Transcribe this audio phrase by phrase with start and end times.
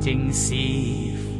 [0.00, 1.31] 正是。